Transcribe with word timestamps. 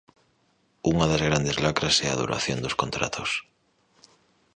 Unha 0.91 1.05
das 1.11 1.25
grandes 1.27 1.57
lacras 1.63 1.95
é 2.05 2.07
a 2.09 2.19
duración 2.21 2.57
dos 2.61 2.77
contratos. 2.81 3.29